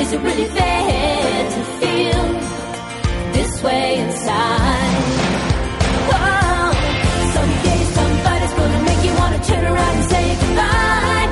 Is 0.00 0.12
it 0.12 0.20
really 0.20 0.44
fair 0.44 1.50
to 1.54 1.60
feel 1.80 2.24
this 3.32 3.62
way 3.62 3.98
inside? 4.04 5.04
Oh, 6.12 6.70
someday 7.34 7.80
somebody's 7.98 8.54
gonna 8.58 8.82
make 8.88 9.02
you 9.06 9.14
wanna 9.20 9.40
turn 9.50 9.64
around 9.64 9.94
and 10.00 10.06
say 10.12 10.26
goodbye. 10.42 11.28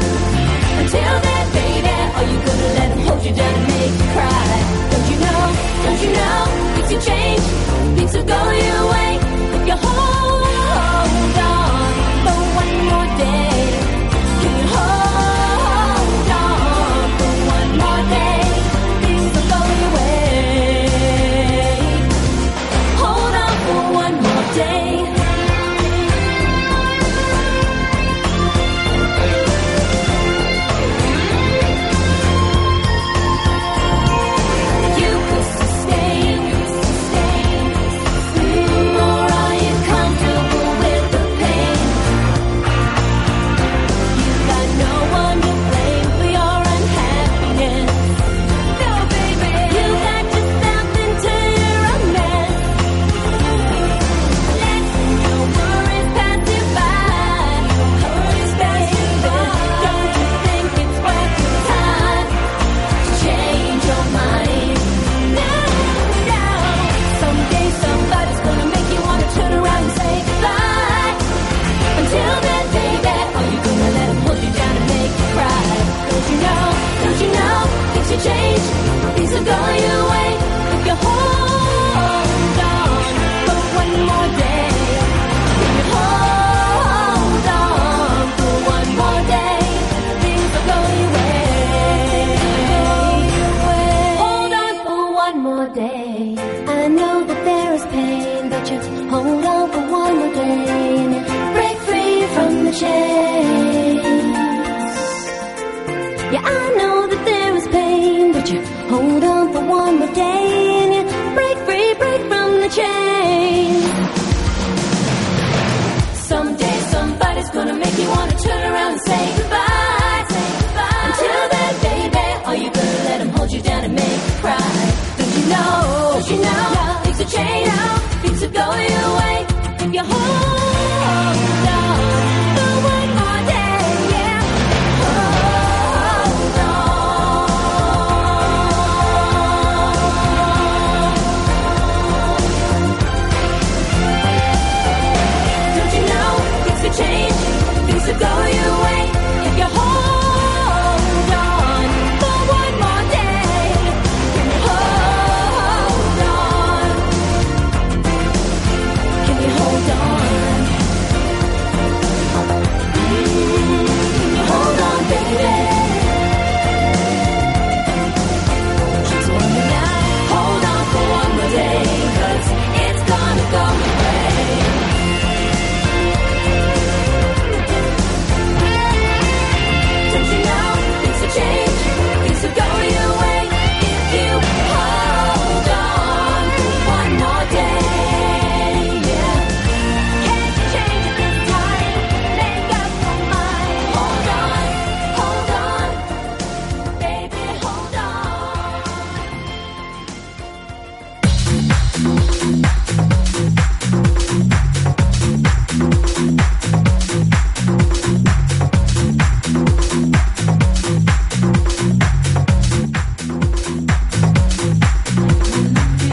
Until 0.80 1.14
then, 1.27 1.46
baby, 1.59 1.96
are 2.19 2.27
you 2.33 2.38
gonna 2.46 2.71
let 2.79 2.88
him 2.93 3.01
hold 3.06 3.22
you 3.27 3.35
down 3.35 3.54
and 3.54 3.69
make 3.80 3.95
you 4.01 4.09
cry? 4.17 4.53
Don't 4.92 5.06
you 5.13 5.19
know? 5.26 5.42
Don't 5.85 6.01
you 6.04 6.13
know? 6.21 6.40
Things 6.74 6.90
will 6.92 7.04
change. 7.10 7.44
Things 7.97 8.13
will 8.17 8.29
go 8.35 8.40
your 8.51 9.01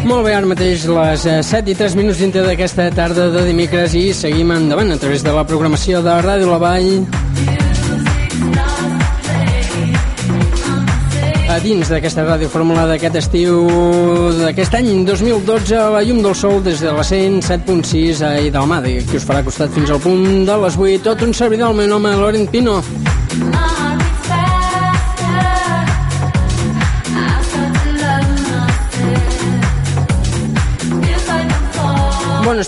Molt 0.10 0.26
bé, 0.26 0.32
ara 0.34 0.48
mateix 0.50 0.88
les 0.90 1.24
eh, 1.30 1.42
7 1.46 1.70
i 1.70 1.76
3 1.78 1.94
minuts 2.00 2.18
dintre 2.18 2.42
d'aquesta 2.42 2.88
tarda 2.98 3.28
de 3.30 3.44
dimecres 3.46 3.94
i 3.94 4.08
seguim 4.18 4.50
endavant 4.56 4.90
a 4.90 4.98
través 4.98 5.22
de 5.22 5.30
la 5.36 5.44
programació 5.46 6.00
de 6.02 6.16
Ràdio 6.26 6.50
La 6.50 6.58
Vall. 6.64 6.88
A 11.50 11.60
dins 11.62 11.92
d'aquesta 11.94 12.26
ràdio 12.26 12.50
fórmula 12.50 12.88
d'aquest 12.90 13.20
estiu 13.22 13.62
d'aquest 14.40 14.80
any 14.80 14.90
2012 15.06 15.78
a 15.78 15.86
la 15.94 16.02
llum 16.08 16.24
del 16.26 16.34
sol 16.38 16.58
des 16.66 16.82
de 16.82 16.90
la 16.96 17.06
107.6 17.06 18.26
a 18.26 18.34
Idalmada 18.50 18.90
que 19.06 19.22
us 19.22 19.30
farà 19.30 19.44
costat 19.46 19.70
fins 19.78 19.94
al 19.94 20.02
punt 20.02 20.26
de 20.50 20.58
les 20.66 20.78
8 20.90 21.06
tot 21.06 21.22
un 21.26 21.38
servidor, 21.38 21.70
el 21.70 21.84
meu 21.84 21.94
nom 21.94 22.10
és 22.10 22.18
Laurent 22.18 22.50
Pino 22.50 22.80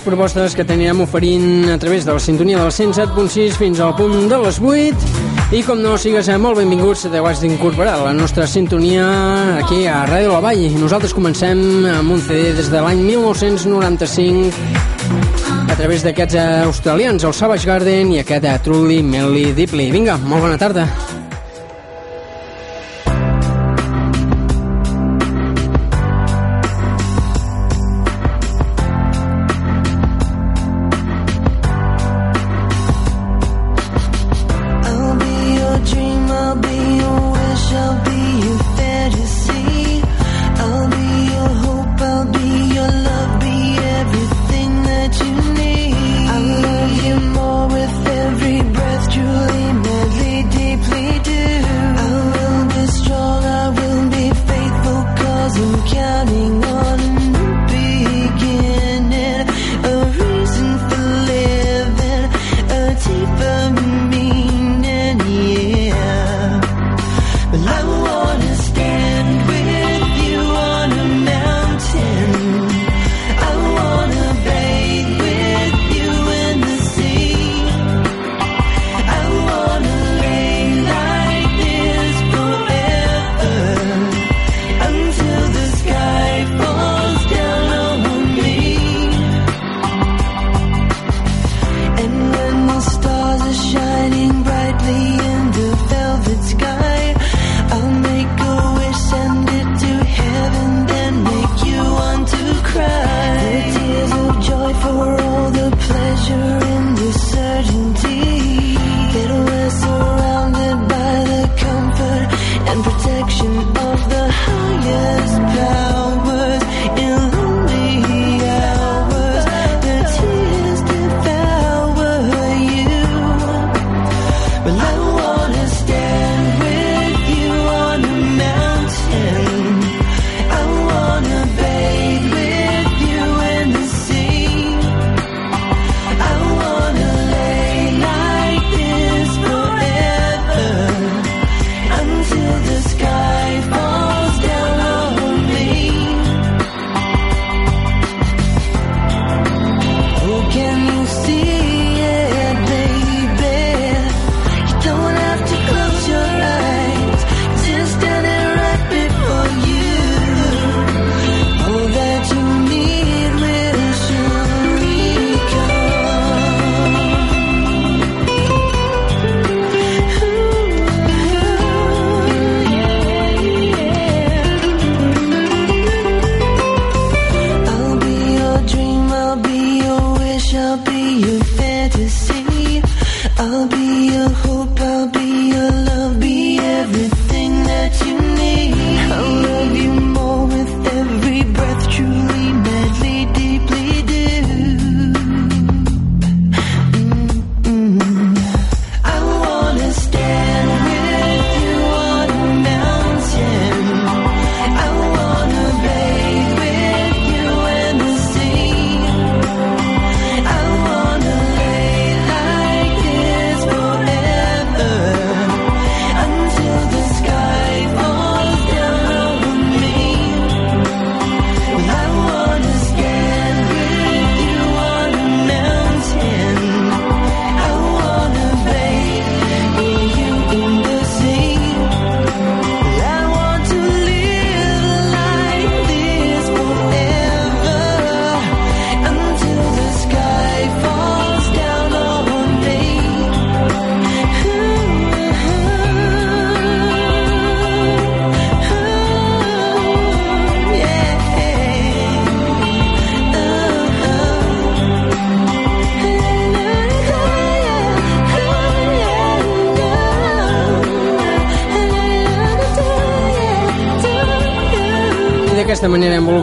propostes 0.02 0.56
que 0.56 0.66
teníem 0.66 1.02
oferint 1.04 1.70
a 1.74 1.78
través 1.78 2.06
de 2.06 2.14
la 2.14 2.20
sintonia 2.20 2.60
del 2.60 2.72
107.6 2.72 3.58
fins 3.60 3.80
al 3.80 3.96
punt 3.96 4.30
de 4.30 4.38
les 4.42 4.60
8 4.60 4.96
i 5.58 5.62
com 5.68 5.82
no 5.84 5.98
sigues 6.00 6.30
molt 6.42 6.58
benvinguts 6.62 7.08
te 7.12 7.20
has 7.20 7.42
d'incorporar 7.44 7.94
a 8.00 8.04
la 8.08 8.14
nostra 8.14 8.48
sintonia 8.48 9.06
aquí 9.60 9.86
a 9.86 10.06
Ràdio 10.08 10.32
La 10.32 10.40
Vall. 10.42 10.72
Nosaltres 10.80 11.14
comencem 11.14 11.86
amb 11.92 12.12
un 12.16 12.22
CD 12.24 12.54
des 12.58 12.70
de 12.72 12.80
l'any 12.82 13.02
1995 13.04 14.54
a 15.68 15.76
través 15.76 16.04
d'aquests 16.08 16.36
australians 16.66 17.24
el 17.24 17.34
Savage 17.34 17.68
Garden 17.68 18.14
i 18.16 18.20
aquest 18.24 18.48
Truly 18.64 19.04
Melly 19.04 19.54
Deeply 19.58 19.92
vinga, 19.92 20.18
molt 20.24 20.48
bona 20.48 20.58
tarda 20.62 21.11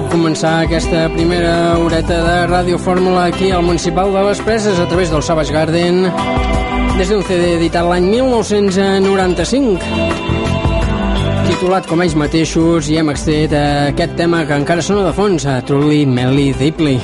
començar 0.09 0.63
aquesta 0.65 1.09
primera 1.13 1.79
horeta 1.79 2.17
de 2.25 2.47
Ràdio 2.49 2.79
Fórmula 2.81 3.25
aquí 3.29 3.51
al 3.53 3.63
Municipal 3.63 4.13
de 4.13 4.23
les 4.27 4.41
Preses 4.45 4.79
a 4.81 4.87
través 4.89 5.11
del 5.11 5.23
Savage 5.23 5.53
Garden 5.53 6.13
des 6.99 7.09
d'un 7.11 7.23
CD 7.29 7.55
editat 7.57 7.85
l'any 7.89 8.09
1995 8.17 9.79
titulat 11.49 11.87
com 11.91 12.03
ells 12.05 12.15
mateixos 12.19 12.89
i 12.89 12.97
hem 13.01 13.11
extret 13.13 13.53
aquest 13.61 14.17
tema 14.21 14.45
que 14.49 14.55
encara 14.57 14.83
sona 14.85 15.03
de 15.09 15.13
fons 15.17 15.47
a 15.47 15.61
Truly 15.67 16.07
Melly 16.07 16.53
Deeply. 16.57 16.97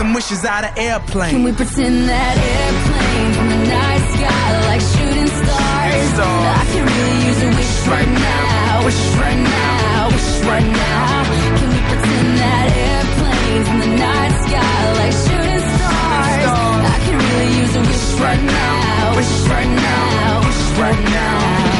some 0.00 0.14
wishes 0.14 0.46
out 0.46 0.64
of 0.64 0.72
airplane. 0.78 1.28
Can 1.28 1.42
we 1.44 1.52
pretend 1.52 2.08
that 2.08 2.34
airplane 2.40 3.32
in 3.36 3.46
the 3.52 3.60
night 3.68 4.04
sky 4.16 4.48
like 4.70 4.80
shooting 4.80 5.28
stars? 5.28 6.08
stars. 6.16 6.56
I 6.56 6.64
can 6.72 6.84
really 6.88 7.18
use 7.28 7.40
a 7.44 7.50
wish 7.52 7.76
right, 7.84 7.92
right 7.92 8.12
now, 8.16 8.84
wish 8.88 9.02
right 9.20 9.40
now, 9.44 10.08
wish 10.08 10.30
right 10.48 10.68
now. 10.72 11.20
Can 11.52 11.68
we 11.68 11.80
pretend 11.84 12.28
that 12.40 12.66
airplane 12.88 13.62
in 13.72 13.76
the 13.84 13.90
night 14.00 14.34
sky 14.48 14.80
like 15.04 15.14
shooting 15.20 15.64
stars? 15.68 16.48
stars. 16.48 16.80
I 16.80 16.98
can 17.04 17.16
really 17.20 17.50
use 17.60 17.72
a 17.76 17.82
wish 17.84 18.06
right, 18.16 18.24
right 18.24 18.44
now, 18.56 19.16
wish 19.20 19.34
right 19.52 19.72
now, 19.84 20.40
wish 20.48 20.64
right 20.80 21.02
now. 21.12 21.79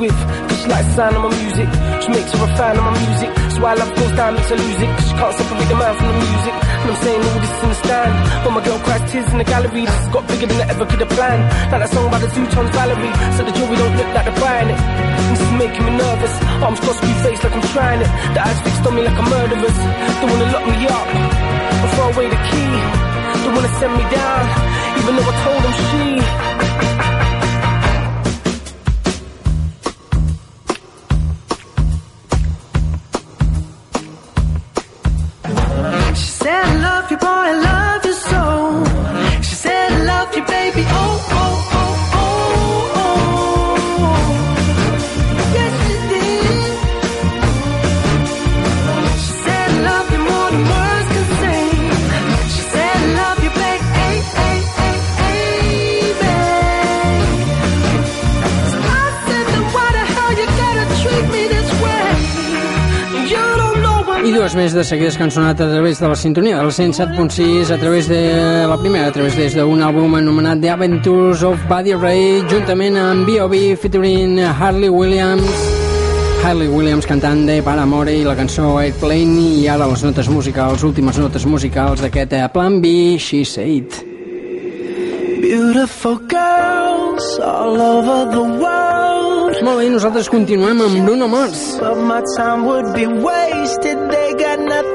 With. 0.00 0.16
Cause 0.48 0.58
she 0.64 0.68
likes 0.72 0.88
the 0.88 0.94
sound 0.96 1.14
of 1.16 1.22
my 1.28 1.32
music. 1.36 1.68
She 2.00 2.08
makes 2.08 2.32
her 2.32 2.40
a 2.40 2.50
fan 2.56 2.74
of 2.80 2.84
my 2.88 2.94
music. 3.04 3.30
So 3.52 3.58
why 3.60 3.72
I 3.72 3.76
love 3.76 3.92
makes 3.92 4.48
her 4.48 4.56
lose 4.56 4.80
it. 4.80 4.90
Cause 4.96 5.06
she 5.06 5.14
can't 5.20 5.34
separate 5.36 5.68
the 5.68 5.76
man 5.76 5.94
from 6.00 6.08
the 6.08 6.18
music. 6.24 6.54
And 6.80 6.88
I'm 6.90 6.98
saying 7.04 7.20
all 7.20 7.38
this 7.44 7.54
in 7.60 7.68
the 7.68 7.78
stand. 7.84 8.12
But 8.42 8.50
my 8.56 8.62
girl 8.64 8.80
cries 8.80 9.04
tears 9.12 9.28
in 9.30 9.38
the 9.38 9.44
gallery. 9.44 9.84
This 9.84 10.00
has 10.00 10.08
got 10.08 10.24
bigger 10.26 10.46
than 10.48 10.58
I 10.64 10.66
ever 10.72 10.84
could 10.88 11.00
have 11.04 11.12
planned. 11.12 11.44
Like 11.70 11.80
that 11.84 11.90
song 11.92 12.08
by 12.10 12.18
the 12.18 12.30
Zootons 12.32 12.72
Valerie. 12.72 13.14
So 13.36 13.40
the 13.44 13.52
jury 13.52 13.76
don't 13.76 13.94
look 14.00 14.10
like 14.16 14.24
they're 14.24 14.40
buying 14.40 14.70
it. 14.72 14.80
And 14.80 15.26
this 15.36 15.42
is 15.44 15.52
making 15.60 15.84
me 15.84 15.92
nervous. 16.00 16.34
Arms 16.64 16.80
crossed, 16.80 17.00
screw 17.04 17.16
face 17.20 17.40
like 17.44 17.54
I'm 17.54 17.66
trying 17.76 18.00
it. 18.00 18.10
The 18.32 18.40
eyes 18.40 18.58
fixed 18.64 18.84
on 18.88 18.92
me 18.96 19.02
like 19.04 19.18
a 19.20 19.24
murderer's. 19.28 19.78
Don't 20.24 20.30
wanna 20.32 20.48
lock 20.48 20.64
me 20.64 20.78
up. 20.88 21.08
Or 21.84 21.88
throw 21.92 22.08
away 22.16 22.26
the 22.32 22.40
key. 22.48 22.72
Don't 23.44 23.54
wanna 23.54 23.72
send 23.76 23.92
me 24.00 24.04
down. 24.08 24.44
Even 24.96 25.12
though 25.16 25.28
I 25.28 25.34
told 25.44 25.60
them 25.60 25.74
she. 25.84 26.49
Dues 64.50 64.64
més 64.64 64.72
de 64.74 64.82
seguides 64.82 65.14
que 65.14 65.22
han 65.22 65.30
sonat 65.30 65.60
a 65.62 65.66
través 65.68 66.00
de 66.02 66.08
la 66.10 66.16
sintonia 66.18 66.56
del 66.58 66.72
107.6, 66.74 67.70
a 67.70 67.76
través 67.78 68.08
de 68.08 68.66
la 68.66 68.76
primera, 68.80 69.06
a 69.06 69.12
través 69.14 69.36
des 69.38 69.54
d'un 69.54 69.78
àlbum 69.78 70.16
anomenat 70.18 70.58
The 70.58 70.72
Adventures 70.72 71.44
of 71.46 71.60
Buddy 71.68 71.94
Ray, 71.94 72.42
juntament 72.50 72.96
amb 72.98 73.28
B.O.B. 73.28 73.76
featuring 73.78 74.40
Harley 74.40 74.90
Williams. 74.90 75.46
Harley 76.42 76.66
Williams 76.66 77.06
cantant 77.06 77.44
de 77.46 77.60
Paramore 77.62 78.16
i 78.16 78.24
la 78.26 78.34
cançó 78.34 78.72
Airplane 78.80 79.60
i 79.60 79.68
ara 79.70 79.86
les 79.86 80.02
notes 80.02 80.30
musicals, 80.32 80.82
últimes 80.82 81.20
notes 81.20 81.46
musicals 81.46 82.02
d'aquest 82.02 82.34
eh, 82.34 82.48
Plan 82.50 82.80
B, 82.82 83.18
She 83.18 83.44
Said. 83.44 84.02
Beautiful 85.44 86.18
girls 86.26 87.38
all 87.38 87.78
over 87.78 88.24
the 88.34 88.42
world. 88.42 88.99
Molt 89.62 89.76
bé, 89.78 89.88
nosaltres 89.92 90.28
continuem 90.32 90.80
amb 90.80 91.04
Bruno 91.04 91.26
Mars. 91.28 91.60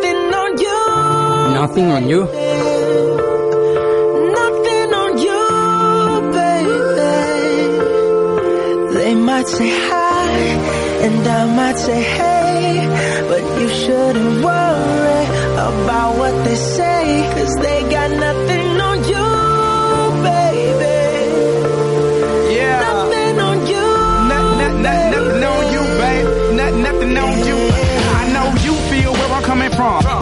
Nothing 0.05 0.38
on 0.41 0.57
you. 0.60 0.79
Nothing 1.60 1.89
on 1.95 2.10
you. 2.10 2.22
Nothing 4.39 4.89
on 5.03 5.12
you, 5.25 5.41
baby. 6.38 7.13
They 8.98 9.13
might 9.15 9.48
say 9.48 9.69
hi, 9.89 10.29
and 11.05 11.27
I 11.27 11.45
might 11.55 11.77
say 11.77 12.01
hey. 12.01 12.88
But 13.29 13.43
you 13.62 13.69
shouldn't 13.69 14.43
worry 14.43 15.24
about 15.69 16.17
what 16.17 16.36
they 16.45 16.55
say. 16.55 17.03
Cause 17.36 17.55
they 17.62 17.85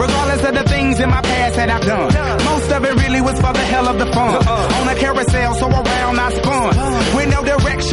Regardless 0.04 0.42
of 0.48 0.54
the 0.54 0.64
things 0.68 1.00
in 1.00 1.08
my 1.08 1.22
past 1.22 1.56
that 1.56 1.70
I've 1.70 1.80
done. 1.80 2.12
Most 2.44 2.70
of 2.70 2.84
it 2.84 2.94
really 3.02 3.22
was 3.22 3.36
for 3.40 3.52
the 3.54 3.64
hell 3.72 3.88
of 3.88 3.98
the 3.98 4.04
fun. 4.12 4.34
Uh-uh. 4.36 4.80
On 4.80 4.88
a 4.88 4.94
carousel, 5.00 5.54
so 5.54 5.66
around 5.70 6.20
I 6.20 6.28
spun. 6.36 6.68
With 7.16 7.23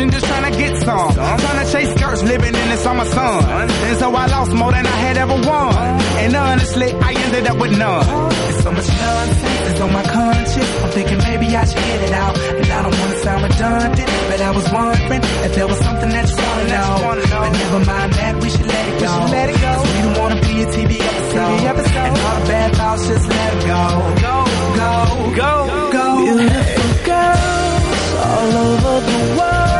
direction, 0.01 0.11
just 0.11 0.25
trying 0.25 0.51
to 0.51 0.57
get 0.57 0.77
some. 0.83 1.13
Trying 1.13 1.65
to 1.65 1.71
chase 1.71 1.93
skirts, 1.95 2.23
living 2.23 2.55
in 2.55 2.69
the 2.69 2.77
summer 2.77 3.05
sun. 3.05 3.69
And 3.69 3.97
so 3.99 4.13
I 4.13 4.25
lost 4.27 4.51
more 4.53 4.71
than 4.71 4.85
I 4.85 4.97
had 5.05 5.17
ever 5.17 5.33
won. 5.33 5.75
And 6.21 6.35
honestly, 6.35 6.93
I 6.93 7.13
ended 7.13 7.47
up 7.47 7.57
with 7.57 7.77
none. 7.77 8.29
There's 8.29 8.63
so 8.63 8.71
much 8.71 8.87
nonsense 8.87 9.59
that's 9.65 9.81
on 9.81 9.93
my 9.93 10.03
conscience. 10.03 10.83
I'm 10.83 10.89
thinking 10.91 11.17
maybe 11.17 11.55
I 11.55 11.65
should 11.65 11.77
get 11.77 12.01
it 12.01 12.13
out. 12.13 12.37
And 12.37 12.71
I 12.71 12.81
don't 12.83 12.99
want 12.99 13.11
to 13.11 13.19
sound 13.19 13.43
redundant, 13.43 14.09
but 14.29 14.41
I 14.41 14.51
was 14.51 14.71
wondering 14.71 15.21
if 15.45 15.55
there 15.55 15.67
was 15.67 15.79
something 15.79 16.09
that 16.09 16.29
you 16.29 16.35
want 16.37 16.59
to 16.61 17.27
know. 17.29 17.39
But 17.41 17.51
never 17.51 17.85
mind 17.85 18.13
that, 18.13 18.41
we 18.41 18.49
should 18.49 18.67
let 18.67 18.87
it 18.89 18.99
go. 18.99 19.13
Let 19.31 19.49
it 19.49 19.59
go. 19.61 19.73
We 19.81 20.01
don't 20.01 20.17
want 20.19 20.33
to 20.35 20.41
be 20.47 20.61
a 20.61 20.65
TV 20.65 20.91
episode. 21.01 21.91
And 22.01 22.17
all 22.17 22.39
the 22.39 22.47
bad 22.47 22.75
thoughts, 22.75 23.07
just 23.07 23.27
let 23.27 23.53
it 23.53 23.67
go. 23.67 23.83
Go, 24.21 24.35
go, 24.81 24.93
go, 25.35 25.91
go. 25.91 26.05
Beautiful 26.21 27.05
girls 27.05 28.01
all 28.21 28.51
over 28.57 29.05
the 29.05 29.35
world. 29.37 29.70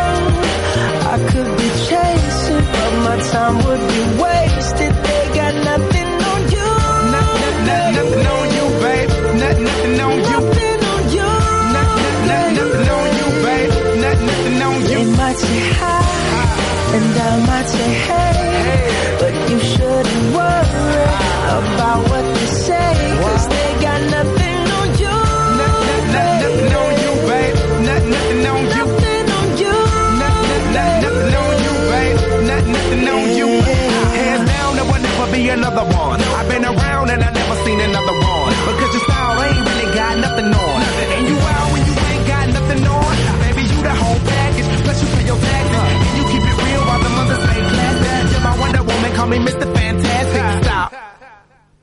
I 1.14 1.18
could 1.18 1.58
be 1.58 1.70
chasing, 1.90 2.66
but 2.72 2.94
my 3.04 3.18
time 3.32 3.58
would 3.66 3.84
be 3.96 4.04
wasted. 4.24 4.94
They 4.94 5.36
got 5.36 5.54
nothing 5.66 5.91
me 49.32 49.38
Mr. 49.40 49.66
Fantastic. 49.74 50.64
Stop. 50.64 50.94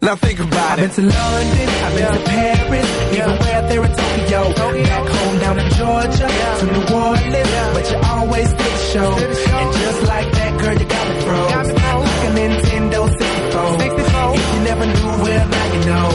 Now 0.00 0.16
think 0.16 0.38
about 0.38 0.78
it. 0.78 0.90
I've 0.90 0.96
been 0.96 1.11
to 1.11 1.16
London, 1.16 1.68
I've 1.84 1.94
been 1.96 2.12
to 2.12 2.20
Paris, 2.30 2.88
even 3.16 3.34
where 3.42 3.62
there 3.68 3.84
in 3.84 3.92
Tokyo. 4.00 4.40
Back 4.84 5.08
home 5.16 5.38
down 5.44 5.58
in 5.58 5.70
Georgia, 5.80 6.28
to 6.58 6.64
New 6.74 6.87
Orleans, 6.94 7.50
but 7.74 7.84
you 7.90 7.98
always 8.14 8.48
did 8.61 8.72
the 8.76 8.84
show. 8.92 9.12
And 9.58 9.68
just 9.82 10.00
like 10.12 10.28
that, 10.38 10.52
girl, 10.61 10.76
you 10.80 10.87
got 10.94 11.04
me 11.08 11.14
froze. 11.24 11.68
Like 11.68 12.24
a 12.28 12.30
Nintendo 12.38 13.00
64. 13.18 14.34
If 14.38 14.44
you 14.54 14.61
never 14.70 14.87
knew, 14.87 15.12
well, 15.24 15.48
now 15.48 15.66
you 15.74 15.80
know. 15.90 16.08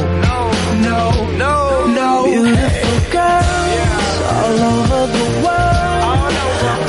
No, 0.88 1.00
no, 1.44 1.54
no. 2.00 2.10
Beautiful 2.26 3.00
girls 3.12 4.16
all 4.38 4.58
over 4.72 5.02
the 5.18 5.28
world. 5.44 6.34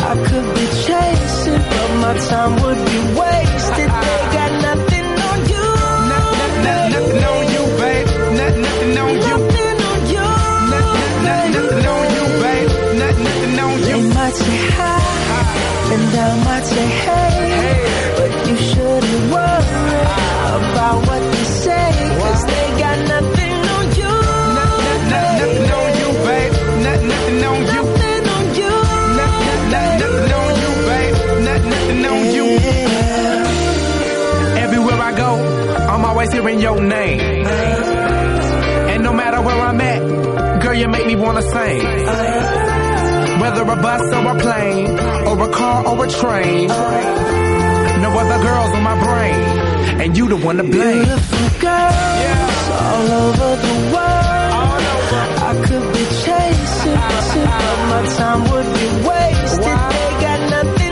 I 0.08 0.14
could 0.28 0.48
be 0.54 0.66
chasing, 0.86 1.62
but 1.70 1.90
my 2.02 2.14
time 2.28 2.54
your 36.64 36.80
name. 36.80 37.20
And 38.92 39.02
no 39.02 39.12
matter 39.12 39.40
where 39.42 39.60
I'm 39.68 39.78
at, 39.82 40.62
girl, 40.62 40.72
you 40.72 40.88
make 40.88 41.06
me 41.06 41.14
wanna 41.14 41.42
sing. 41.42 41.80
Whether 43.42 43.62
a 43.76 43.76
bus 43.86 44.04
or 44.16 44.24
a 44.34 44.36
plane, 44.44 44.98
or 45.28 45.36
a 45.46 45.50
car 45.58 45.86
or 45.86 46.04
a 46.06 46.08
train, 46.08 46.68
no 48.04 48.08
other 48.22 48.38
girls 48.48 48.70
on 48.76 48.82
my 48.82 48.96
brain, 49.06 49.40
and 50.00 50.16
you 50.16 50.26
the 50.26 50.36
one 50.36 50.56
to 50.56 50.64
blame. 50.64 51.04
Beautiful 51.04 51.48
girls 51.66 52.20
yeah. 52.24 52.88
all 52.88 53.08
over 53.24 53.50
the 53.66 53.76
world. 53.94 54.80
I 55.48 55.52
could 55.66 55.86
be 55.96 56.04
chasing, 56.24 57.00
but 57.66 57.78
my 57.92 58.02
time 58.16 58.40
would 58.50 58.68
be 58.78 58.86
wasted. 59.08 59.64
Wow. 59.66 59.90
They 59.90 60.10
got 60.26 60.40
nothing. 60.50 60.83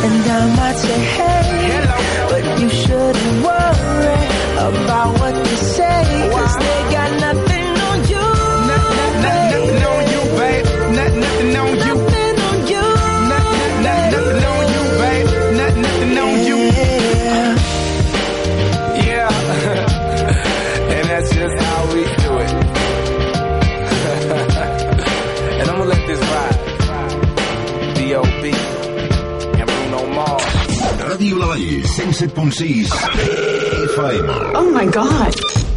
And 0.00 0.22
I 0.30 0.56
might 0.56 0.76
say 0.76 0.98
hey, 1.16 1.70
Hello. 1.74 2.28
but 2.30 2.60
you 2.60 2.68
shouldn't 2.70 3.37
107.6 31.82 32.88
FM. 33.94 34.52
Oh 34.54 34.70
my 34.72 34.86
God. 34.86 35.67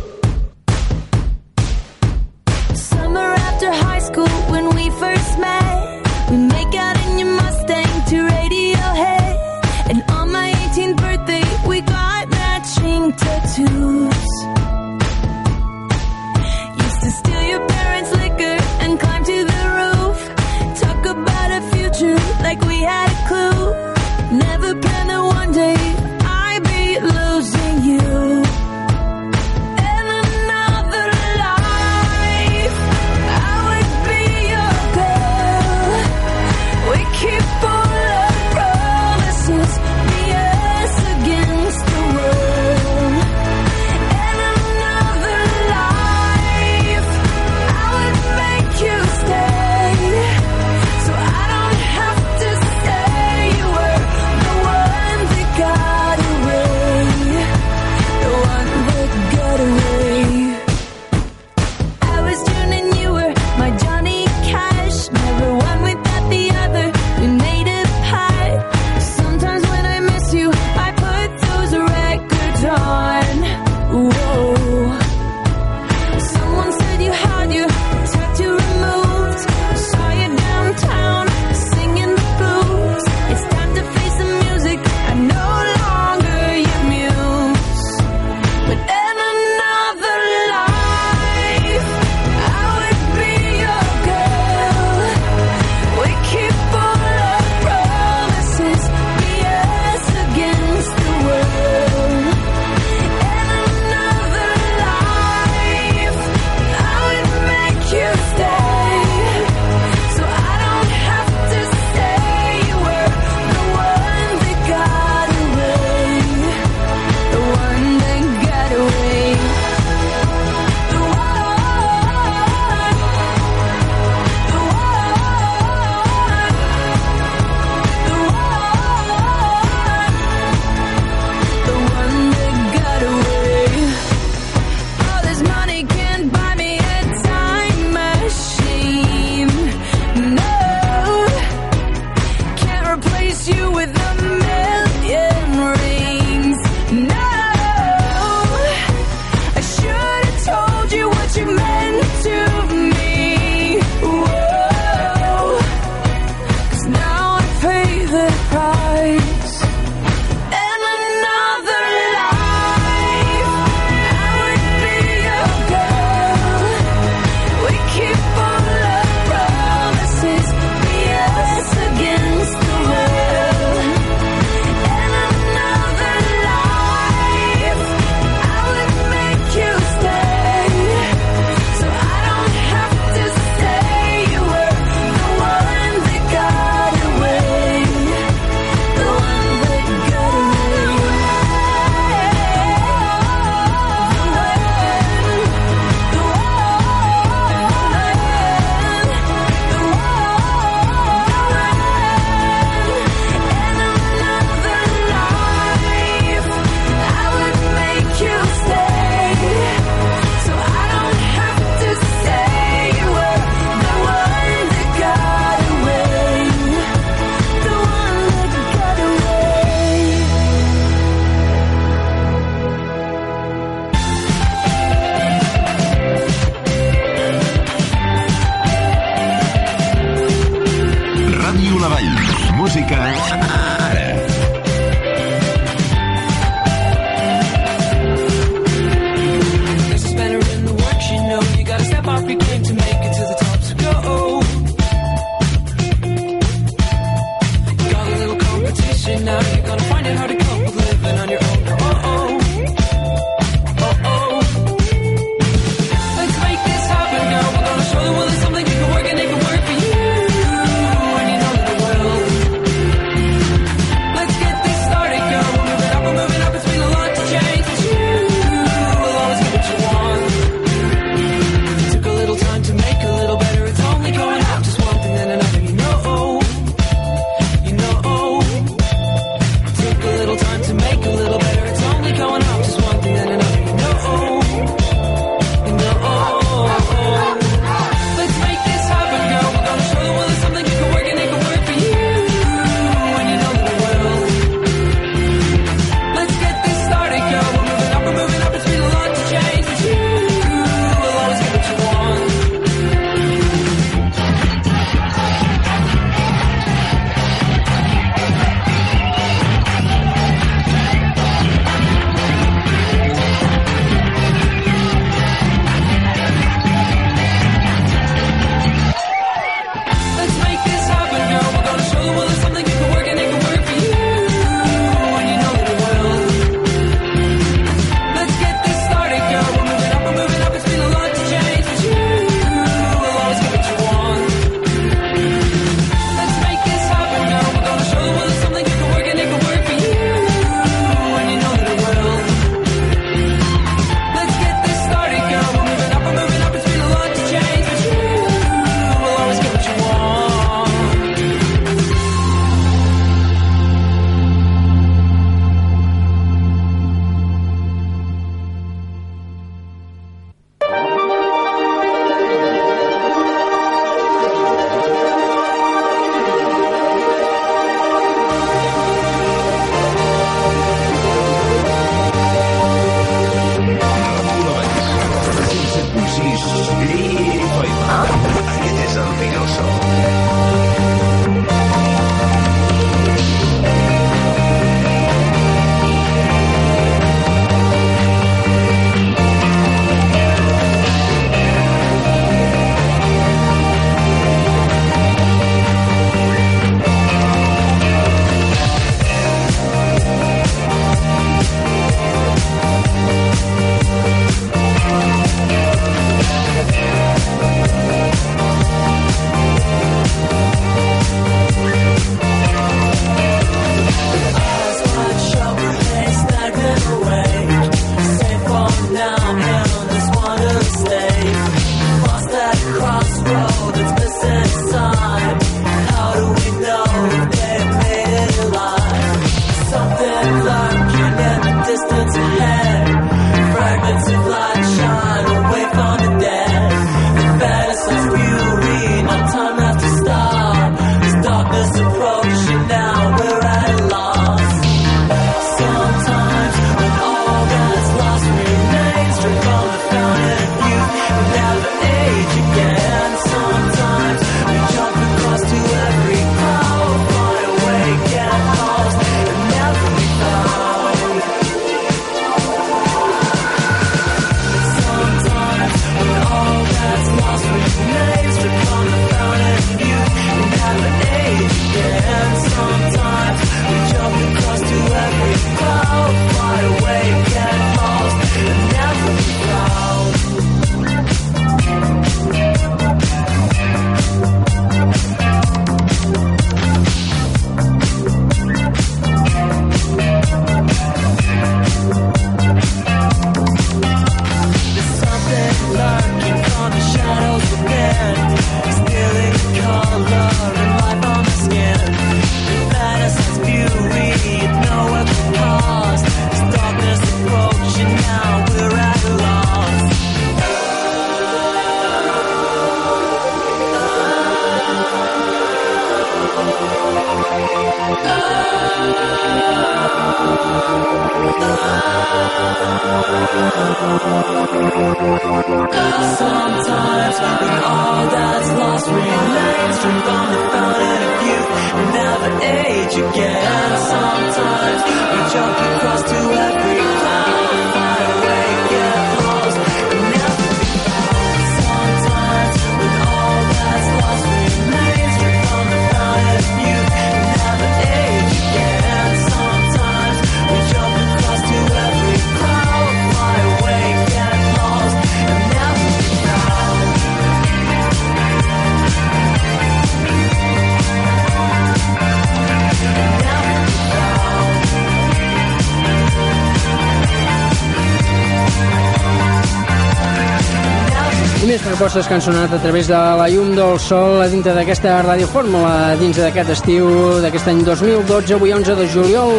Propostes 571.92 572.08
que 572.08 572.14
han 572.14 572.22
sonat 572.22 572.54
a 572.54 572.58
través 572.64 572.88
de 572.88 572.96
la 572.96 573.28
llum 573.28 573.50
del 573.52 573.78
sol 573.84 574.22
a 574.24 574.28
dintre 574.32 574.54
d'aquesta 574.56 574.94
Ràdio 575.04 575.28
Fórmula, 575.28 575.98
dins 576.00 576.16
d'aquest 576.16 576.54
estiu 576.54 576.86
d'aquest 577.20 577.50
any 577.52 577.66
2012, 577.68 578.38
avui 578.38 578.54
11 578.56 578.78
de 578.80 578.86
juliol. 578.88 579.34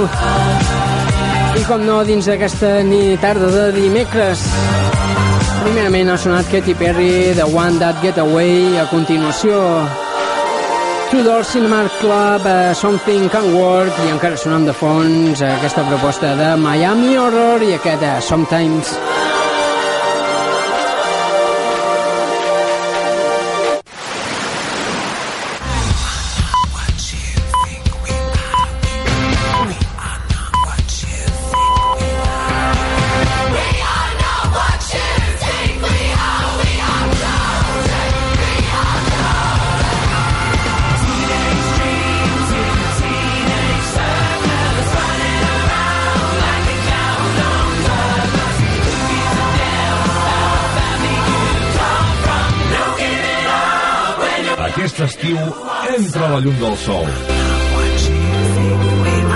I 1.57 1.63
com 1.65 1.81
no, 1.81 2.03
dins 2.05 2.29
d'aquesta 2.29 2.83
ni 2.85 3.17
tarda 3.23 3.49
de 3.55 3.65
dimecres. 3.79 4.45
Primerament 5.63 6.13
ha 6.13 6.19
sonat 6.21 6.51
Katy 6.53 6.77
Perry, 6.77 7.33
The 7.39 7.49
One 7.49 7.81
That 7.81 8.05
Get 8.05 8.21
Away, 8.21 8.77
a 8.77 8.85
continuació 8.93 9.57
Two 11.09 11.25
Doors 11.25 11.55
Cinemark 11.57 11.97
Club, 12.05 12.45
uh, 12.45 12.75
Something 12.77 13.31
Can 13.33 13.49
Work, 13.57 13.97
i 14.05 14.13
encara 14.13 14.37
sonant 14.37 14.69
de 14.69 14.77
fons 14.77 15.41
eh, 15.41 15.57
aquesta 15.57 15.89
proposta 15.89 16.37
de 16.37 16.53
Miami 16.61 17.17
Horror 17.17 17.65
i 17.65 17.73
aquest 17.81 18.05
uh, 18.05 18.21
Sometimes. 18.21 18.93
Estiu 55.23 55.39
entra 55.97 56.29
la 56.33 56.39
llum 56.43 56.57
del 56.59 56.77
sol. 56.83 57.07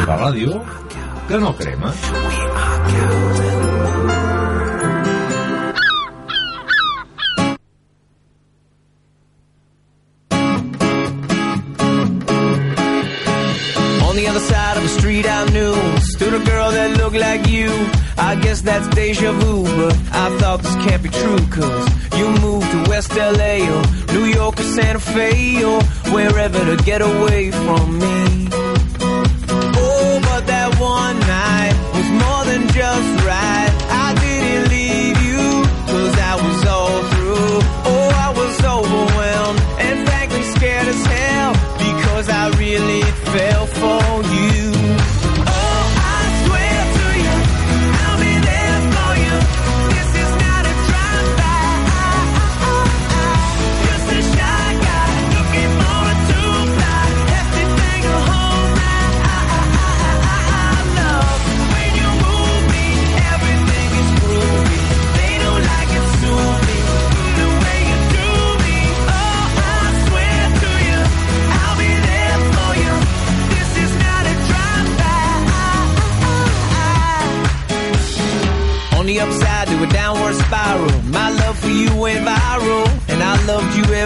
La 0.08 0.16
ràdio 0.24 0.58
que 1.28 1.38
no 1.38 1.54
crema. 1.60 1.92
I 18.18 18.34
guess 18.36 18.62
that's 18.62 18.88
deja 18.94 19.32
vu 19.32 19.64
But 19.64 19.94
I 20.12 20.38
thought 20.38 20.62
this 20.62 20.76
can't 20.76 21.02
be 21.02 21.08
true 21.08 21.38
Cause 21.48 21.86
you 22.18 22.28
moved 22.40 22.70
to 22.70 22.90
West 22.90 23.14
LA 23.14 23.54
Or 23.74 23.82
New 24.12 24.24
York 24.24 24.58
or 24.58 24.62
Santa 24.62 25.00
Fe 25.00 25.62
Or 25.64 25.82
wherever 26.12 26.76
to 26.76 26.82
get 26.84 27.02
away 27.02 27.50
from 27.50 27.98
me 27.98 28.65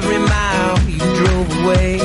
every 0.00 0.18
mile 0.34 0.78
you 0.88 0.98
drove 1.20 1.48
away. 1.62 1.98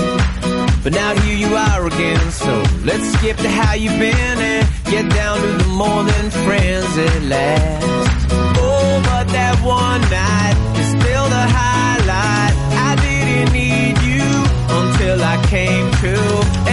But 0.84 0.91
now 0.93 1.12
here 1.21 1.38
you 1.43 1.51
are 1.55 1.88
again, 1.88 2.25
so 2.31 2.53
let's 2.84 3.08
skip 3.15 3.38
to 3.38 3.49
how 3.49 3.73
you've 3.73 3.99
been 3.99 4.38
and 4.51 4.63
get 4.93 5.05
down 5.10 5.39
to 5.41 5.51
the 5.63 5.69
more 5.81 6.03
than 6.03 6.25
friends 6.45 6.91
at 7.08 7.21
last. 7.23 8.27
Oh, 8.67 9.01
but 9.10 9.25
that 9.38 9.55
one 9.63 10.01
night 10.23 10.55
is 10.81 10.89
still 10.97 11.25
the 11.38 11.45
highlight. 11.60 12.53
I 12.89 12.91
didn't 13.05 13.51
need 13.62 13.95
you 14.12 14.27
until 14.79 15.17
I 15.34 15.36
came 15.55 15.88
to, 16.03 16.15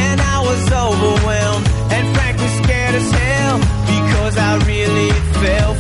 and 0.06 0.18
I 0.35 0.38
was 0.48 0.62
overwhelmed 0.87 1.66
and 1.94 2.04
frankly 2.16 2.50
scared 2.62 2.94
as 3.00 3.11
hell 3.22 3.56
because 3.94 4.35
I 4.48 4.50
really 4.72 5.11
fell 5.42 5.71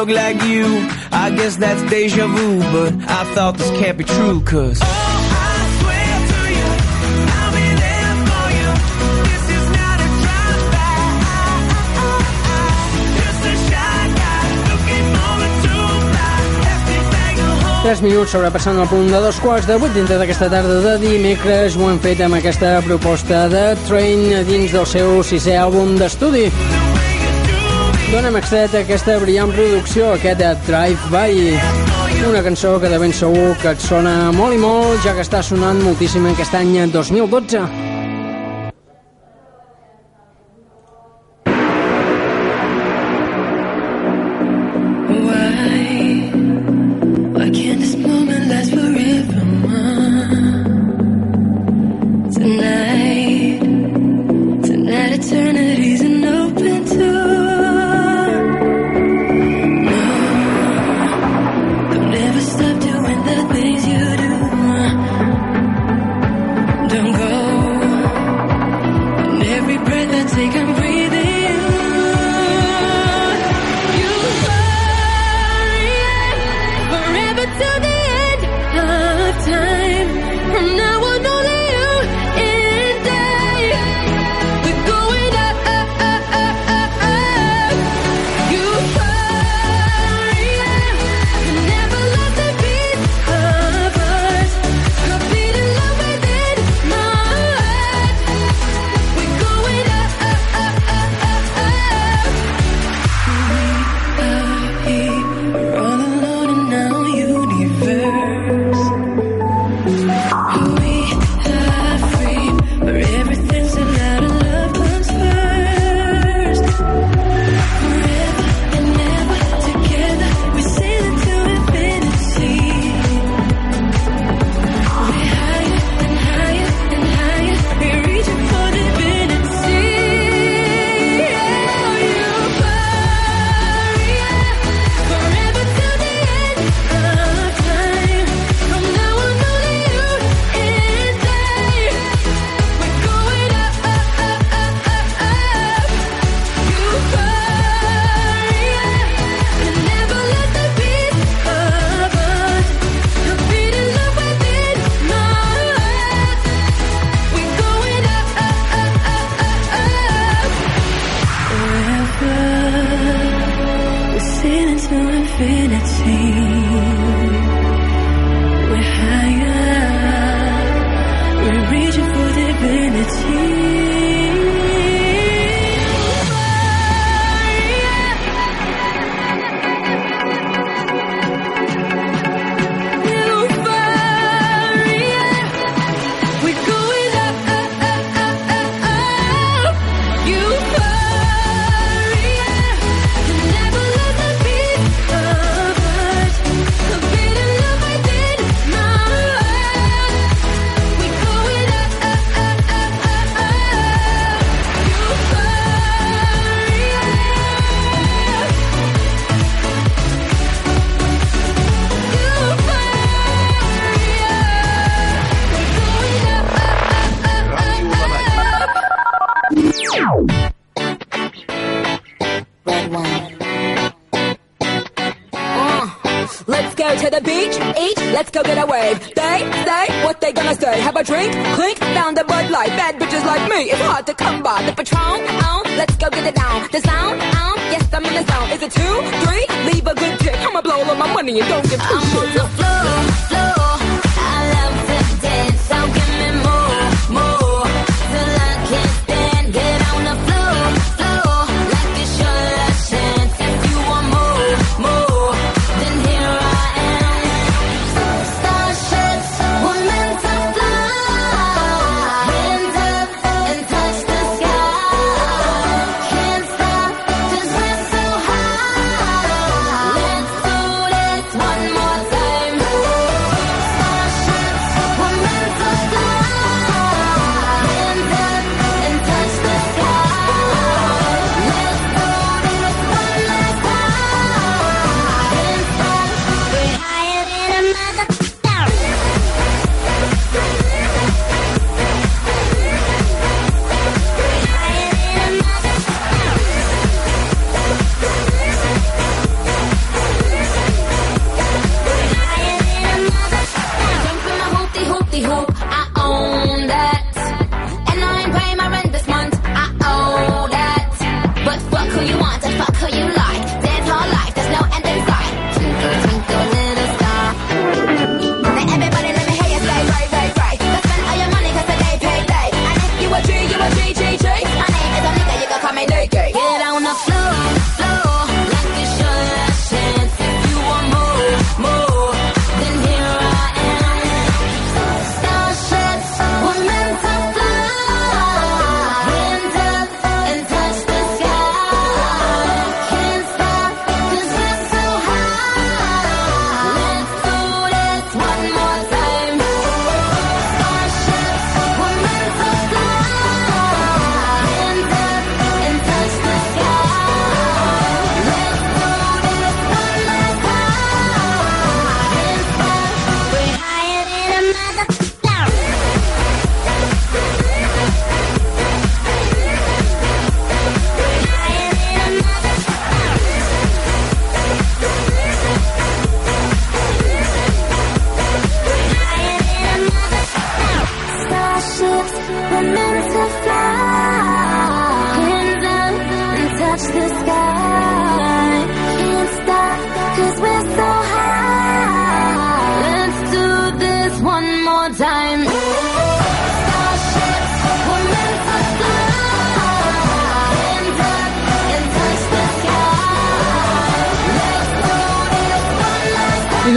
look 0.00 0.16
like 0.16 0.42
you. 0.44 0.64
I 1.12 1.30
guess 1.30 1.56
that's 1.56 1.82
deja 1.90 2.26
vu, 2.26 2.58
but 2.72 2.92
I 3.06 3.22
thought 3.34 3.58
this 3.58 3.70
can't 3.78 3.98
be 3.98 4.04
true, 4.04 4.40
cause. 4.40 4.80
Tres 17.82 18.02
minuts 18.02 18.30
sobre 18.30 18.50
passant 18.52 18.78
el 18.78 18.86
punt 18.88 19.08
de 19.10 19.20
dos 19.20 19.40
quarts 19.40 19.66
de 19.66 19.76
vuit 19.80 19.92
dintre 19.96 20.16
d'aquesta 20.20 20.48
tarda 20.52 20.80
de 20.84 20.98
dimecres 21.00 21.76
ho 21.76 21.88
hem 21.90 21.98
fet 22.00 22.20
amb 22.24 22.38
aquesta 22.38 22.76
proposta 22.86 23.48
de 23.52 23.64
Train 23.88 24.28
dins 24.48 24.76
del 24.76 24.86
seu 24.86 25.24
sisè 25.24 25.58
àlbum 25.60 25.96
d'estudi. 25.98 26.46
Donem 28.10 28.34
accés 28.34 28.72
a 28.74 28.80
aquesta 28.82 29.14
brillant 29.22 29.52
producció, 29.54 30.08
aquest 30.16 30.42
Drive-By. 30.66 31.36
Una 32.26 32.42
cançó 32.42 32.72
que 32.82 32.90
de 32.90 32.98
ben 32.98 33.14
segur 33.14 33.52
que 33.62 33.70
et 33.70 33.84
sona 33.84 34.32
molt 34.34 34.56
i 34.56 34.58
molt, 34.58 34.98
ja 35.06 35.14
que 35.14 35.22
està 35.22 35.44
sonant 35.46 35.78
moltíssim 35.84 36.26
aquest 36.32 36.58
any 36.58 36.74
eh, 36.82 36.90
2012. 36.90 37.89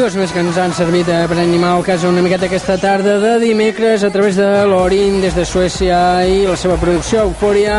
dues 0.04 0.16
més 0.20 0.32
que 0.36 0.42
ens 0.44 0.58
han 0.60 0.74
servit 0.76 1.08
eh, 1.08 1.22
per 1.32 1.38
animar 1.40 1.78
el 1.78 1.84
cas 1.88 2.02
una 2.04 2.20
miqueta 2.26 2.50
aquesta 2.50 2.76
tarda 2.82 3.14
de 3.22 3.30
dimecres 3.40 4.04
a 4.04 4.10
través 4.12 4.36
de 4.36 4.48
l'Orin 4.68 5.22
des 5.24 5.32
de 5.38 5.46
Suècia 5.48 6.00
i 6.28 6.42
la 6.44 6.58
seva 6.60 6.76
producció 6.82 7.22
Eufòria. 7.30 7.78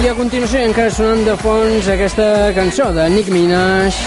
I 0.00 0.08
a 0.08 0.14
continuació 0.16 0.62
encara 0.64 0.94
sonant 0.94 1.26
de 1.26 1.34
fons 1.42 1.90
aquesta 1.92 2.54
cançó 2.56 2.88
de 2.96 3.04
Nick 3.12 3.28
Minaj 3.34 4.00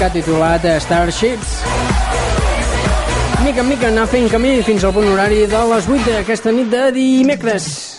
que 0.00 0.08
ha 0.08 0.10
titulat 0.16 0.66
Starships. 0.82 1.54
Mica 3.44 3.62
en 3.62 3.70
mica 3.70 3.92
anar 3.92 4.08
fent 4.10 4.26
camí 4.34 4.56
fins 4.66 4.82
al 4.82 4.96
punt 4.96 5.12
horari 5.12 5.44
de 5.46 5.62
les 5.76 5.86
8 6.00 6.18
d'aquesta 6.18 6.58
nit 6.58 6.74
de 6.74 6.90
dimecres. 6.98 7.89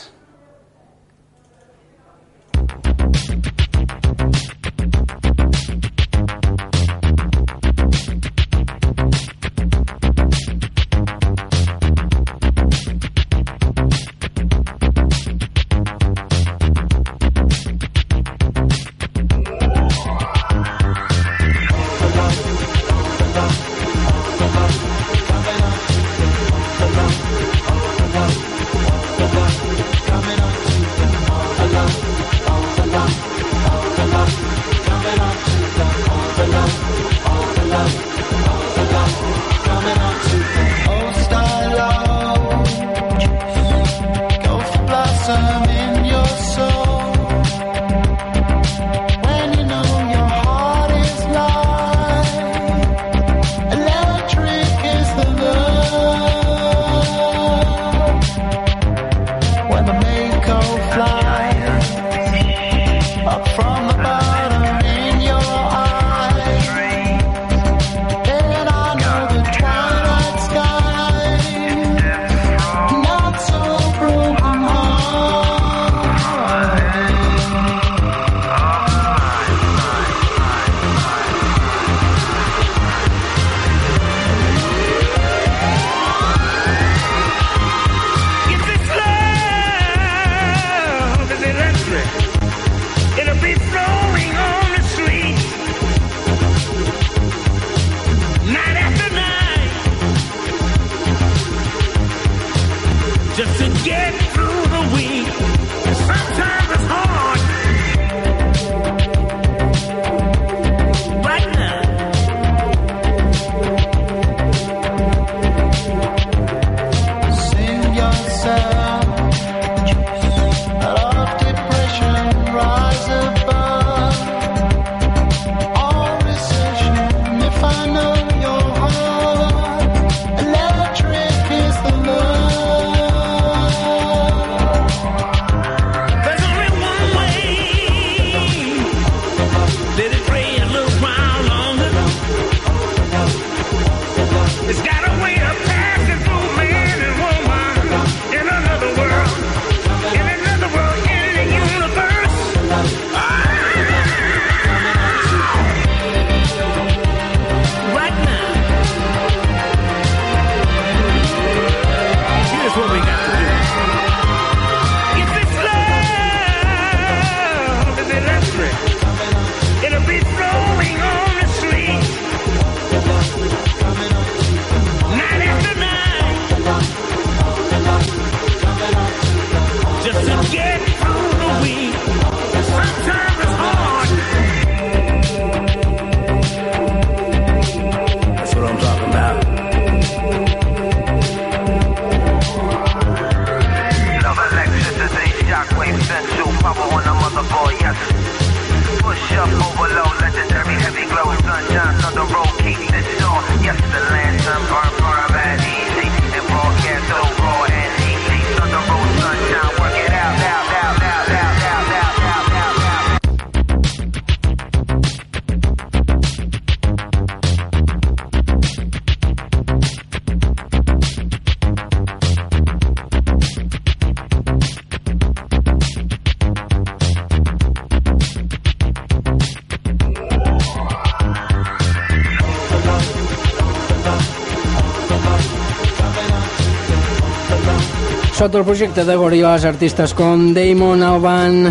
tot 238.51 238.59
el 238.59 238.65
projecte 238.65 239.03
de 239.07 239.15
Gorillaz, 239.15 239.63
artistes 239.63 240.11
com 240.17 240.49
Damon 240.51 240.99
Alban, 241.07 241.69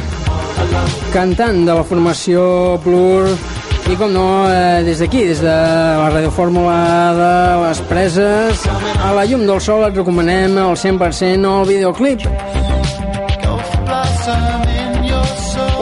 cantant 1.12 1.58
de 1.66 1.74
la 1.76 1.82
formació 1.84 2.78
Blur, 2.80 3.28
i 3.90 3.96
com 4.00 4.08
no, 4.14 4.46
eh, 4.48 4.80
des 4.86 5.02
d'aquí, 5.02 5.26
des 5.28 5.42
de 5.44 5.52
la 5.52 6.08
radiofórmula 6.14 6.78
de 7.18 7.34
les 7.66 7.82
preses, 7.90 8.64
a 8.96 9.12
la 9.12 9.26
llum 9.28 9.44
del 9.44 9.60
sol 9.60 9.84
et 9.90 10.00
recomanem 10.00 10.56
al 10.62 10.78
100% 10.80 11.52
el 11.60 11.68
videoclip. 11.68 12.24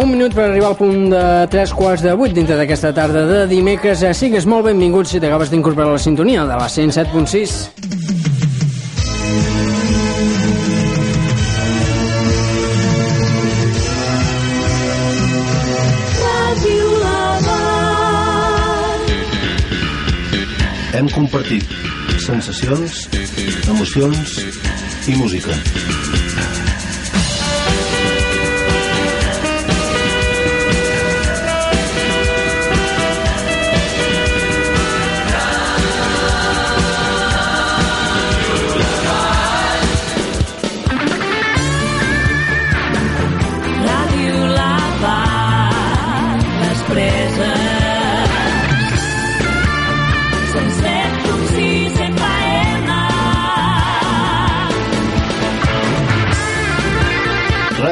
Un 0.03 0.11
minut 0.11 0.35
per 0.35 0.49
arribar 0.49 0.73
al 0.73 0.79
punt 0.83 1.11
de 1.15 1.25
3 1.53 1.75
quarts 1.79 2.03
de 2.03 2.17
8 2.17 2.35
dintre 2.35 2.59
d'aquesta 2.59 2.95
tarda 2.95 3.27
de 3.27 3.47
dimecres. 3.47 4.03
Eh, 4.03 4.15
sigues 4.15 4.51
molt 4.51 4.67
benvingut 4.73 5.07
si 5.07 5.23
t'acabes 5.23 5.55
d'incorporar 5.55 5.93
a 5.93 5.99
la 6.01 6.07
sintonia 6.09 6.43
de 6.43 6.59
la 6.59 6.67
107.6. 6.67 7.78
sensacions, 22.53 23.09
emocions 23.69 24.39
i 25.07 25.17
música. 25.17 26.28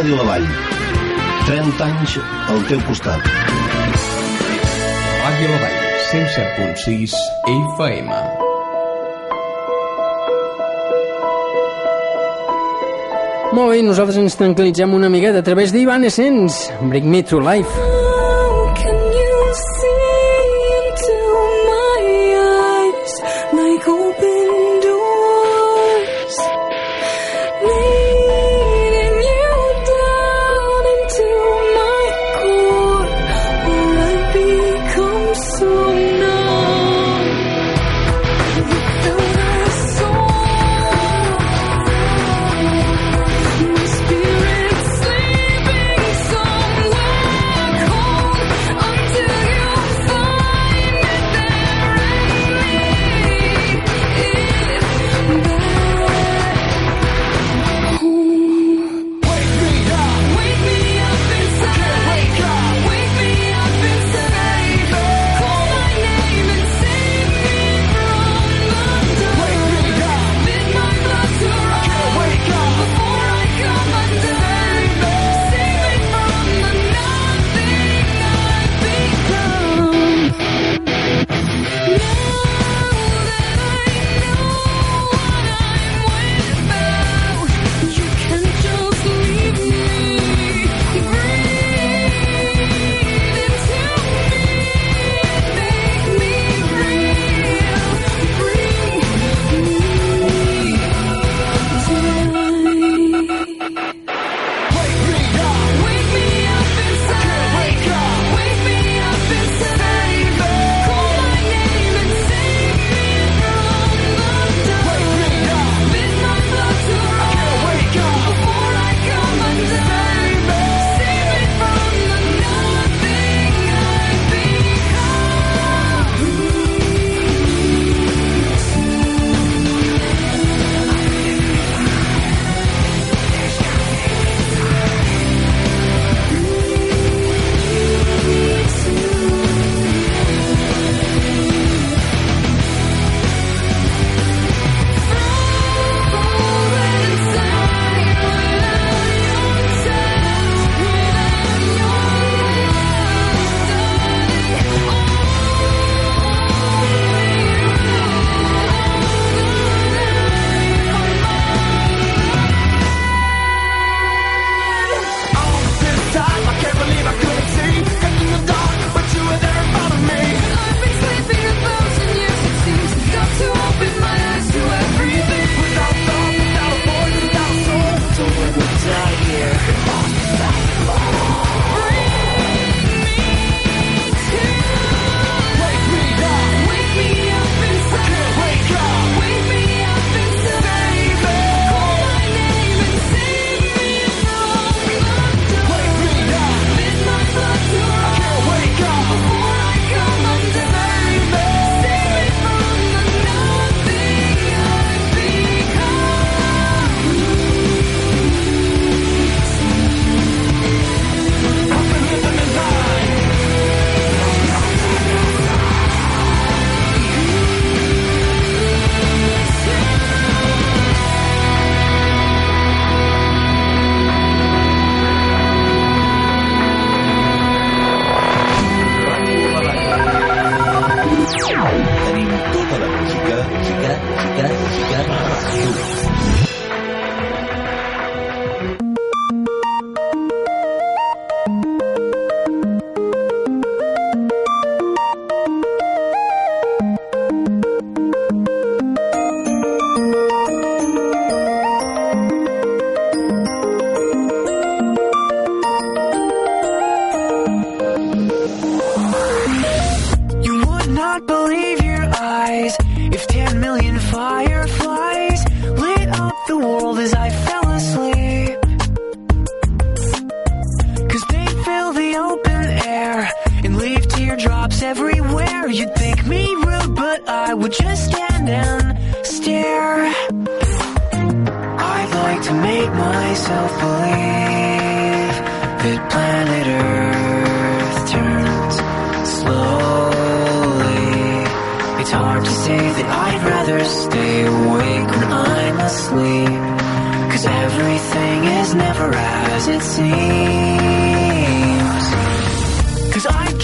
Ràdio 0.07 0.23
La 0.23 0.27
Vall. 0.29 0.45
30 1.49 1.81
anys 1.83 2.13
al 2.53 2.61
teu 2.69 2.79
costat. 2.87 3.25
Ràdio 5.25 5.49
La 5.51 5.59
Vall, 5.65 5.81
107.6 6.13 7.17
FM. 7.51 8.15
Molt 13.51 13.75
bé, 13.75 13.83
nosaltres 13.83 14.23
ens 14.23 14.39
tranquil·litzem 14.39 14.95
una 14.95 15.11
miqueta 15.11 15.43
a 15.43 15.49
través 15.51 15.75
d'Ivan 15.75 16.07
Essence. 16.07 16.71
Bring 16.87 17.11
me 17.11 17.27
to 17.27 17.43
life. 17.43 17.96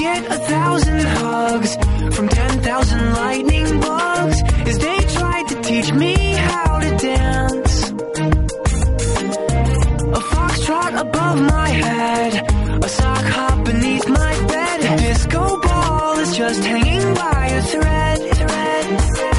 get 0.03 0.25
a 0.37 0.39
thousand 0.53 1.01
hugs 1.01 1.73
from 2.17 2.29
10,000 2.29 3.13
lightning 3.23 3.81
bugs 3.81 4.39
as 4.71 4.77
they 4.79 4.99
tried 5.19 5.47
to 5.53 5.57
teach 5.63 5.93
me 5.93 6.15
how 6.49 6.79
to 6.85 6.91
dance. 7.09 7.75
A 10.19 10.23
foxtrot 10.33 10.93
above 11.07 11.39
my 11.57 11.69
head, 11.87 12.33
a 12.85 12.89
sock 12.89 13.27
hop 13.37 13.65
beneath 13.65 14.09
my 14.09 14.35
bed, 14.53 14.79
a 14.93 14.97
disco 15.07 15.61
ball 15.67 16.19
is 16.19 16.37
just 16.37 16.65
hanging 16.65 17.15
by 17.15 17.45
a 17.59 17.63
thread. 17.63 18.19
thread, 18.19 19.01
thread. 19.17 19.32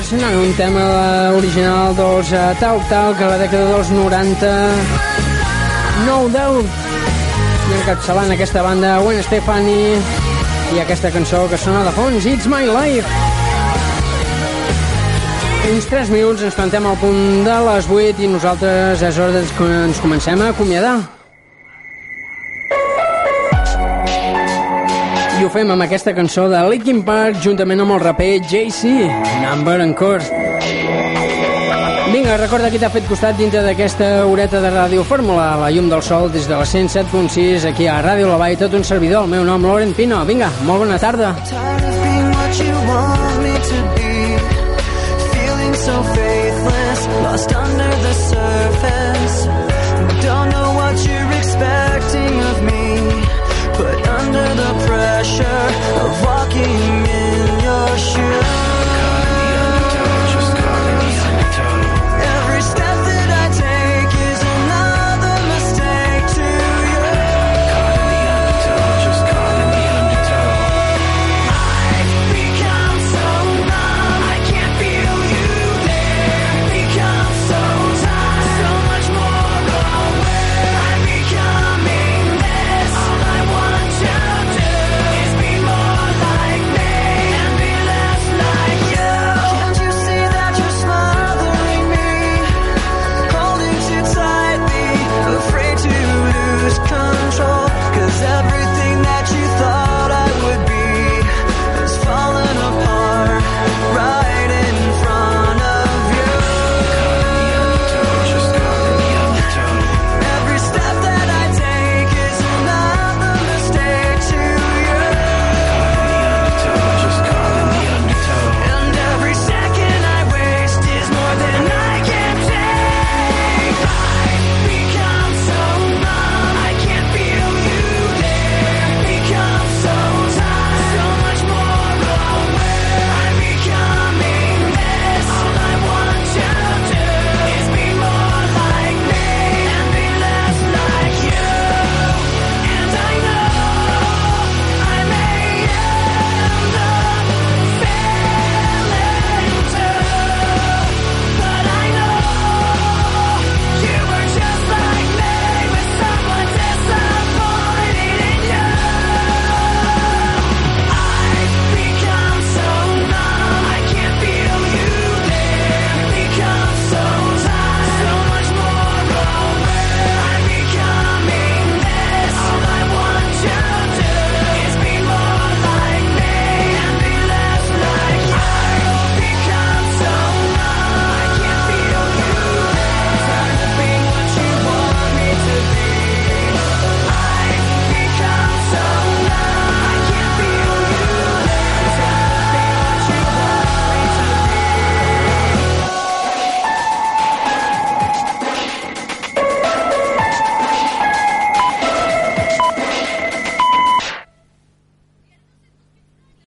Versionant 0.00 0.32
un 0.40 0.52
tema 0.56 0.82
original 1.36 1.92
dels 1.92 2.30
uh, 2.32 2.54
Talk 2.56 2.86
Talk 2.88 3.18
a 3.20 3.26
la 3.34 3.36
dècada 3.36 3.66
dels 3.68 3.90
90 3.92 4.52
No 6.06 6.22
Doubt 6.32 6.64
i 7.68 7.74
encapçalant 7.82 8.32
aquesta 8.32 8.62
banda 8.64 8.94
Gwen 9.04 9.20
Stefani 9.26 9.76
i 10.72 10.80
aquesta 10.80 11.12
cançó 11.12 11.42
que 11.52 11.60
sona 11.60 11.84
de 11.84 11.92
fons 11.98 12.24
It's 12.24 12.48
My 12.48 12.64
Life. 12.64 13.04
Fins 15.66 15.92
3 15.92 16.16
minuts 16.16 16.48
ens 16.48 16.56
plantem 16.56 16.88
al 16.88 16.96
punt 17.04 17.44
de 17.44 17.62
les 17.68 17.92
8 18.00 18.24
i 18.24 18.34
nosaltres 18.38 19.04
és 19.04 19.20
hora 19.20 19.44
que 19.58 19.72
ens 19.84 20.00
comencem 20.00 20.40
a 20.40 20.54
acomiadar 20.54 21.19
i 25.40 25.44
ho 25.46 25.48
fem 25.52 25.70
amb 25.72 25.80
aquesta 25.80 26.12
cançó 26.12 26.42
de 26.52 26.58
Linkin 26.68 26.98
Park 27.06 27.38
juntament 27.40 27.80
amb 27.80 27.94
el 27.94 28.00
raper 28.02 28.42
Jay-Z, 28.50 28.90
Number 29.40 29.78
and 29.80 29.96
Core 29.96 30.24
Vinga, 32.12 32.34
recorda 32.36 32.68
qui 32.72 32.80
t'ha 32.82 32.90
fet 32.92 33.06
costat 33.08 33.38
dintre 33.38 33.62
d'aquesta 33.64 34.26
horeta 34.28 34.60
de 34.60 34.72
ràdio 34.74 35.04
Fórmula, 35.06 35.54
la 35.62 35.70
llum 35.72 35.88
del 35.88 36.02
sol 36.04 36.28
des 36.34 36.48
de 36.50 36.58
la 36.58 36.66
107.6 36.66 37.64
aquí 37.70 37.86
a 37.88 38.00
Ràdio 38.04 38.28
La 38.28 38.36
Vall, 38.40 38.58
tot 38.60 38.74
un 38.76 38.84
servidor, 38.84 39.24
el 39.24 39.32
meu 39.32 39.46
nom 39.46 39.64
Laurent 39.64 39.94
Pino. 39.96 40.18
Vinga, 40.28 40.50
molt 40.66 40.84
bona 40.84 40.98
tarda. 40.98 41.32
So 45.80 46.02
faithless, 46.02 47.06
lost 47.24 47.54
under 47.56 47.88
the 48.04 48.12
surface 48.12 49.09
you. 58.16 58.69